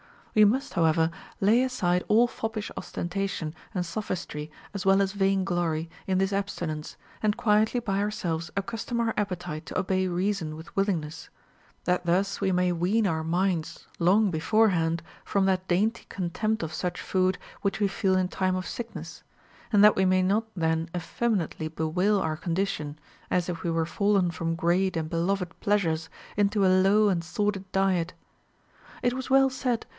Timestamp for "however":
0.75-1.11